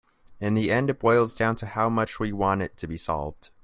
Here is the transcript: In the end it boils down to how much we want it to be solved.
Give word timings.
In 0.39 0.55
the 0.55 0.71
end 0.71 0.89
it 0.89 0.97
boils 0.99 1.35
down 1.35 1.55
to 1.57 1.67
how 1.67 1.87
much 1.87 2.19
we 2.19 2.33
want 2.33 2.63
it 2.63 2.75
to 2.77 2.87
be 2.87 2.97
solved. 2.97 3.51